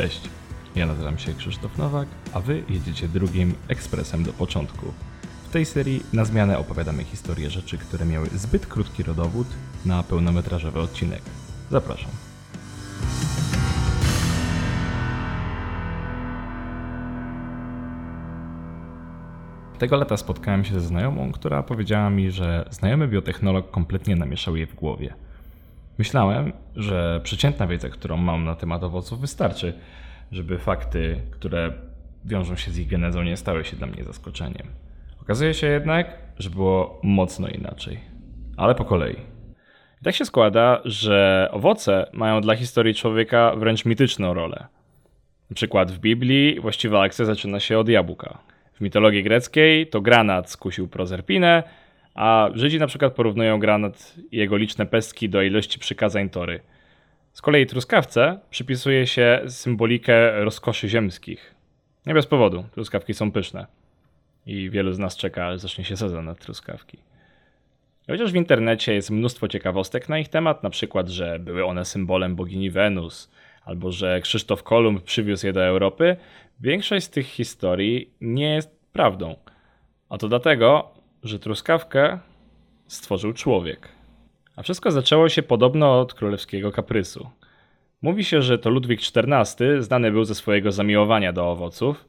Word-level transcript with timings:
Cześć, 0.00 0.30
ja 0.76 0.86
nazywam 0.86 1.18
się 1.18 1.34
Krzysztof 1.34 1.78
Nowak, 1.78 2.08
a 2.32 2.40
wy 2.40 2.62
jedziecie 2.68 3.08
drugim 3.08 3.54
ekspresem 3.68 4.24
do 4.24 4.32
początku. 4.32 4.86
W 5.48 5.52
tej 5.52 5.64
serii 5.64 6.02
na 6.12 6.24
zmianę 6.24 6.58
opowiadamy 6.58 7.04
historię 7.04 7.50
rzeczy, 7.50 7.78
które 7.78 8.06
miały 8.06 8.26
zbyt 8.28 8.66
krótki 8.66 9.02
rodowód 9.02 9.46
na 9.86 10.02
pełnometrażowy 10.02 10.80
odcinek. 10.80 11.22
Zapraszam. 11.70 12.10
Tego 19.78 19.96
lata 19.96 20.16
spotkałem 20.16 20.64
się 20.64 20.74
ze 20.74 20.86
znajomą, 20.86 21.32
która 21.32 21.62
powiedziała 21.62 22.10
mi, 22.10 22.30
że 22.30 22.68
znajomy 22.70 23.08
biotechnolog 23.08 23.70
kompletnie 23.70 24.16
namieszał 24.16 24.56
jej 24.56 24.66
w 24.66 24.74
głowie. 24.74 25.14
Myślałem, 26.00 26.52
że 26.76 27.20
przeciętna 27.22 27.66
wiedza, 27.66 27.88
którą 27.88 28.16
mam 28.16 28.44
na 28.44 28.54
temat 28.54 28.84
owoców, 28.84 29.20
wystarczy, 29.20 29.72
żeby 30.32 30.58
fakty, 30.58 31.20
które 31.30 31.72
wiążą 32.24 32.56
się 32.56 32.70
z 32.70 32.78
ich 32.78 32.88
genezą, 32.88 33.22
nie 33.22 33.36
stały 33.36 33.64
się 33.64 33.76
dla 33.76 33.86
mnie 33.86 34.04
zaskoczeniem. 34.04 34.66
Okazuje 35.22 35.54
się 35.54 35.66
jednak, 35.66 36.18
że 36.38 36.50
było 36.50 37.00
mocno 37.02 37.48
inaczej. 37.48 38.00
Ale 38.56 38.74
po 38.74 38.84
kolei. 38.84 39.16
I 40.00 40.04
tak 40.04 40.14
się 40.14 40.24
składa, 40.24 40.80
że 40.84 41.48
owoce 41.52 42.10
mają 42.12 42.40
dla 42.40 42.56
historii 42.56 42.94
człowieka 42.94 43.56
wręcz 43.56 43.84
mityczną 43.84 44.34
rolę. 44.34 44.66
Na 45.50 45.54
przykład 45.54 45.92
w 45.92 45.98
Biblii 45.98 46.60
właściwa 46.60 47.02
akcja 47.02 47.24
zaczyna 47.24 47.60
się 47.60 47.78
od 47.78 47.88
jabłka. 47.88 48.38
W 48.72 48.80
mitologii 48.80 49.22
greckiej 49.22 49.86
to 49.86 50.00
granat 50.00 50.50
skusił 50.50 50.88
Prozerpinę, 50.88 51.62
a 52.14 52.50
Żydzi 52.54 52.78
na 52.78 52.86
przykład 52.86 53.14
porównują 53.14 53.58
granat 53.58 54.14
i 54.32 54.36
jego 54.36 54.56
liczne 54.56 54.86
pestki 54.86 55.28
do 55.28 55.42
ilości 55.42 55.78
przykazań 55.78 56.30
Tory. 56.30 56.60
Z 57.32 57.42
kolei 57.42 57.66
truskawce 57.66 58.38
przypisuje 58.50 59.06
się 59.06 59.40
symbolikę 59.46 60.44
rozkoszy 60.44 60.88
ziemskich. 60.88 61.54
Nie 62.06 62.14
bez 62.14 62.26
powodu, 62.26 62.64
truskawki 62.72 63.14
są 63.14 63.32
pyszne. 63.32 63.66
I 64.46 64.70
wielu 64.70 64.92
z 64.92 64.98
nas 64.98 65.16
czeka, 65.16 65.46
aż 65.46 65.60
zacznie 65.60 65.84
się 65.84 65.96
sezon 65.96 66.24
na 66.24 66.34
truskawki. 66.34 66.98
Chociaż 68.06 68.32
w 68.32 68.36
internecie 68.36 68.94
jest 68.94 69.10
mnóstwo 69.10 69.48
ciekawostek 69.48 70.08
na 70.08 70.18
ich 70.18 70.28
temat, 70.28 70.62
na 70.62 70.70
przykład, 70.70 71.08
że 71.08 71.38
były 71.38 71.64
one 71.64 71.84
symbolem 71.84 72.36
bogini 72.36 72.70
Wenus, 72.70 73.30
albo 73.64 73.92
że 73.92 74.20
Krzysztof 74.20 74.62
Kolumb 74.62 75.04
przywiózł 75.04 75.46
je 75.46 75.52
do 75.52 75.64
Europy, 75.64 76.16
większość 76.60 77.06
z 77.06 77.10
tych 77.10 77.26
historii 77.26 78.10
nie 78.20 78.54
jest 78.54 78.80
prawdą. 78.92 79.36
A 80.08 80.18
to 80.18 80.28
dlatego, 80.28 80.94
że 81.22 81.38
truskawkę 81.38 82.18
stworzył 82.86 83.32
człowiek. 83.32 83.88
A 84.56 84.62
wszystko 84.62 84.90
zaczęło 84.90 85.28
się 85.28 85.42
podobno 85.42 86.00
od 86.00 86.14
królewskiego 86.14 86.72
kaprysu. 86.72 87.30
Mówi 88.02 88.24
się, 88.24 88.42
że 88.42 88.58
to 88.58 88.70
Ludwik 88.70 89.00
XIV 89.00 89.82
znany 89.82 90.10
był 90.10 90.24
ze 90.24 90.34
swojego 90.34 90.72
zamiłowania 90.72 91.32
do 91.32 91.50
owoców 91.50 92.04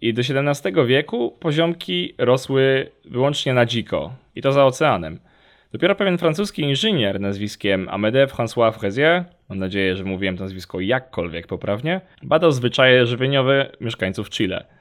i 0.00 0.14
do 0.14 0.22
XVII 0.22 0.86
wieku 0.86 1.36
poziomki 1.40 2.14
rosły 2.18 2.90
wyłącznie 3.04 3.54
na 3.54 3.66
dziko 3.66 4.12
i 4.34 4.42
to 4.42 4.52
za 4.52 4.66
oceanem. 4.66 5.18
Dopiero 5.72 5.94
pewien 5.94 6.18
francuski 6.18 6.62
inżynier 6.62 7.20
nazwiskiem 7.20 7.86
Amédée 7.86 8.26
François 8.26 8.72
Fraisier, 8.72 9.24
mam 9.48 9.58
nadzieję, 9.58 9.96
że 9.96 10.04
mówiłem 10.04 10.36
to 10.36 10.44
nazwisko 10.44 10.80
jakkolwiek 10.80 11.46
poprawnie, 11.46 12.00
badał 12.22 12.52
zwyczaje 12.52 13.06
żywieniowe 13.06 13.70
mieszkańców 13.80 14.30
Chile– 14.30 14.64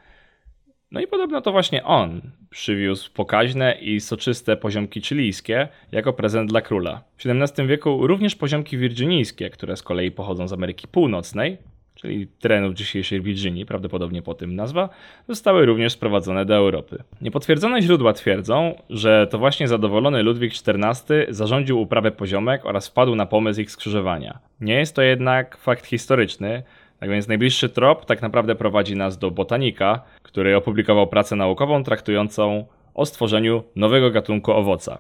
no 0.92 1.02
i 1.02 1.08
podobno 1.08 1.42
to 1.42 1.52
właśnie 1.52 1.84
on 1.84 2.22
przywiózł 2.50 3.14
pokaźne 3.14 3.78
i 3.82 4.00
soczyste 4.00 4.58
poziomki 4.58 5.02
chilijskie 5.02 5.68
jako 5.92 6.14
prezent 6.14 6.50
dla 6.50 6.62
króla. 6.62 7.04
W 7.18 7.26
XVII 7.26 7.68
wieku 7.68 8.08
również 8.08 8.36
poziomki 8.36 8.78
wirginijskie, 8.78 9.50
które 9.50 9.78
z 9.78 9.84
kolei 9.84 10.12
pochodzą 10.12 10.48
z 10.48 10.54
Ameryki 10.54 10.88
Północnej, 10.88 11.58
czyli 11.96 12.28
terenów 12.28 12.73
dzisiejszej 12.73 13.22
Virginii, 13.22 13.66
prawdopodobnie 13.66 14.22
po 14.22 14.34
tym 14.34 14.56
nazwa, 14.56 14.89
zostały 15.28 15.66
również 15.66 15.94
sprowadzone 15.94 16.45
do 16.45 16.56
Europy. 16.56 17.04
Niepotwierdzone 17.22 17.82
źródła 17.82 18.14
twierdzą, 18.14 18.76
że 18.90 19.28
to 19.28 19.38
właśnie 19.38 19.67
zadowolony 19.67 20.23
Ludwik 20.23 20.54
XIV 20.54 21.26
zarządził 21.30 21.82
uprawę 21.82 22.11
poziomek 22.11 22.66
oraz 22.66 22.88
wpadł 22.88 23.16
na 23.16 23.26
pomysł 23.26 23.61
ich 23.61 23.72
skrzyżowania. 23.72 24.40
Nie 24.61 24.73
jest 24.73 24.95
to 24.95 25.02
jednak 25.02 25.58
fakt 25.58 25.86
historyczny, 25.86 26.64
tak 27.00 27.10
więc 27.10 27.28
najbliższy 27.28 27.70
trop 27.70 28.06
tak 28.06 28.22
naprawdę 28.22 28.56
prowadzi 28.56 28.96
nas 28.96 29.18
do 29.18 29.32
botanika, 29.32 30.02
który 30.24 30.56
opublikował 30.56 31.08
pracę 31.08 31.36
naukową 31.36 31.84
traktującą 31.84 32.66
o 32.94 33.06
stworzeniu 33.06 33.64
nowego 33.76 34.12
gatunku 34.12 34.52
owoca. 34.52 35.00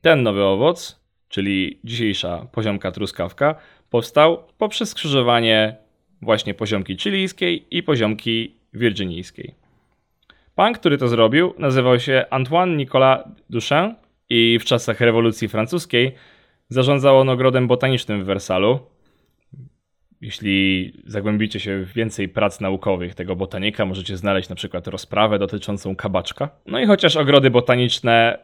Ten 0.00 0.22
nowy 0.22 0.44
owoc, 0.44 1.00
czyli 1.28 1.80
dzisiejsza 1.84 2.46
poziomka 2.52 2.92
truskawka, 2.92 3.54
powstał 3.90 4.42
poprzez 4.58 4.88
skrzyżowanie 4.88 5.76
właśnie 6.22 6.54
poziomki 6.54 6.96
chilijskiej 6.96 7.66
i 7.70 7.82
poziomki 7.82 8.56
wirginijskiej. 8.72 9.54
Pan, 10.54 10.72
który 10.72 10.98
to 10.98 11.08
zrobił, 11.08 11.54
nazywał 11.58 12.00
się 12.00 12.24
Antoine 12.30 12.76
Nicolas 12.76 13.20
Duchamp 13.50 13.98
i 14.30 14.58
w 14.60 14.64
czasach 14.64 15.00
rewolucji 15.00 15.48
francuskiej 15.48 16.14
zarządzał 16.68 17.18
on 17.18 17.28
ogrodem 17.28 17.66
botanicznym 17.66 18.22
w 18.22 18.26
Wersalu, 18.26 18.78
jeśli 20.20 20.92
zagłębicie 21.06 21.60
się 21.60 21.84
w 21.84 21.92
więcej 21.92 22.28
prac 22.28 22.60
naukowych 22.60 23.14
tego 23.14 23.36
botanika, 23.36 23.84
możecie 23.84 24.16
znaleźć 24.16 24.48
na 24.48 24.56
przykład 24.56 24.86
rozprawę 24.86 25.38
dotyczącą 25.38 25.96
kabaczka. 25.96 26.48
No 26.66 26.80
i 26.80 26.86
chociaż 26.86 27.16
ogrody 27.16 27.50
botaniczne 27.50 28.38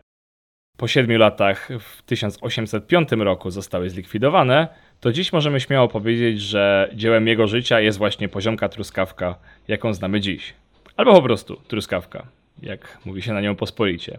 po 0.76 0.88
siedmiu 0.88 1.18
latach 1.18 1.68
w 1.80 2.02
1805 2.02 3.12
roku 3.12 3.50
zostały 3.50 3.90
zlikwidowane, 3.90 4.68
to 5.00 5.12
dziś 5.12 5.32
możemy 5.32 5.60
śmiało 5.60 5.88
powiedzieć, 5.88 6.40
że 6.40 6.90
dziełem 6.94 7.26
jego 7.28 7.46
życia 7.46 7.80
jest 7.80 7.98
właśnie 7.98 8.28
poziomka 8.28 8.68
truskawka, 8.68 9.38
jaką 9.68 9.94
znamy 9.94 10.20
dziś. 10.20 10.54
Albo 10.96 11.12
po 11.12 11.22
prostu 11.22 11.56
truskawka, 11.68 12.26
jak 12.62 12.98
mówi 13.04 13.22
się 13.22 13.32
na 13.32 13.40
nią 13.40 13.56
pospolicie. 13.56 14.18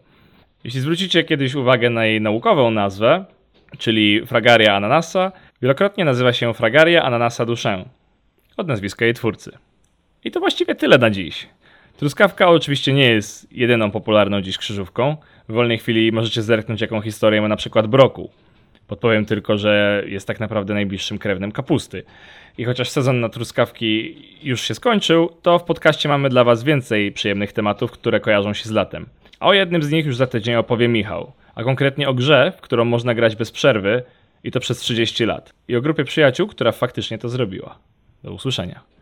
Jeśli 0.63 0.79
zwrócicie 0.79 1.23
kiedyś 1.23 1.55
uwagę 1.55 1.89
na 1.89 2.05
jej 2.05 2.21
naukową 2.21 2.71
nazwę, 2.71 3.25
czyli 3.77 4.25
Fragaria 4.25 4.75
ananasa, 4.75 5.31
Wielokrotnie 5.63 6.05
nazywa 6.05 6.33
się 6.33 6.53
Fragaria 6.53 7.03
Ananasa 7.03 7.45
Duszę, 7.45 7.85
od 8.57 8.67
nazwiska 8.67 9.05
jej 9.05 9.13
twórcy. 9.13 9.51
I 10.23 10.31
to 10.31 10.39
właściwie 10.39 10.75
tyle 10.75 10.97
na 10.97 11.09
dziś. 11.09 11.47
Truskawka 11.97 12.49
oczywiście 12.49 12.93
nie 12.93 13.09
jest 13.09 13.53
jedyną 13.53 13.91
popularną 13.91 14.41
dziś 14.41 14.57
krzyżówką. 14.57 15.17
W 15.49 15.53
wolnej 15.53 15.77
chwili 15.77 16.11
możecie 16.11 16.41
zerknąć 16.41 16.81
jaką 16.81 17.01
historię 17.01 17.41
ma 17.41 17.47
na 17.47 17.55
przykład 17.55 17.87
broku. 17.87 18.29
Podpowiem 18.87 19.25
tylko, 19.25 19.57
że 19.57 20.03
jest 20.07 20.27
tak 20.27 20.39
naprawdę 20.39 20.73
najbliższym 20.73 21.17
krewnym 21.17 21.51
kapusty. 21.51 22.03
I 22.57 22.65
chociaż 22.65 22.89
sezon 22.89 23.19
na 23.19 23.29
truskawki 23.29 24.15
już 24.41 24.61
się 24.61 24.75
skończył, 24.75 25.29
to 25.41 25.59
w 25.59 25.63
podcaście 25.63 26.09
mamy 26.09 26.29
dla 26.29 26.43
Was 26.43 26.63
więcej 26.63 27.11
przyjemnych 27.11 27.53
tematów, 27.53 27.91
które 27.91 28.19
kojarzą 28.19 28.53
się 28.53 28.69
z 28.69 28.71
latem. 28.71 29.05
A 29.39 29.47
o 29.47 29.53
jednym 29.53 29.83
z 29.83 29.91
nich 29.91 30.05
już 30.05 30.15
za 30.15 30.27
tydzień 30.27 30.55
opowie 30.55 30.87
Michał, 30.87 31.31
a 31.55 31.63
konkretnie 31.63 32.09
o 32.09 32.13
grze, 32.13 32.53
w 32.57 32.61
którą 32.61 32.85
można 32.85 33.13
grać 33.13 33.35
bez 33.35 33.51
przerwy, 33.51 34.03
i 34.43 34.51
to 34.51 34.59
przez 34.59 34.77
30 34.77 35.25
lat. 35.25 35.53
I 35.67 35.75
o 35.75 35.81
grupie 35.81 36.03
przyjaciół, 36.03 36.47
która 36.47 36.71
faktycznie 36.71 37.17
to 37.17 37.29
zrobiła. 37.29 37.79
Do 38.23 38.33
usłyszenia. 38.33 38.92